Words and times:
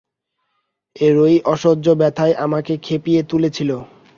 এরই 0.95 1.35
অসহ্য 1.45 1.85
ব্যথায় 1.99 2.33
আমাকে 2.45 2.73
খেপিয়ে 2.77 3.21
তুলেছিল। 3.23 3.71